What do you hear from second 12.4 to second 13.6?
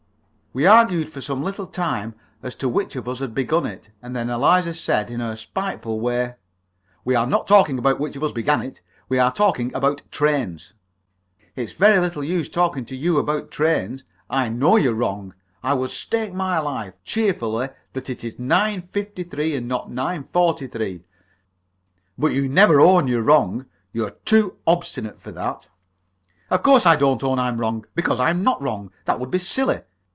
talking to you about